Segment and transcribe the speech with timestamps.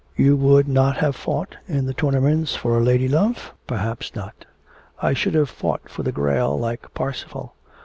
[0.15, 4.45] 'You would not have fought in the tournaments for a lady love?' 'Perhaps not;
[4.99, 7.53] I should have fought for the Grail, like Parsifal.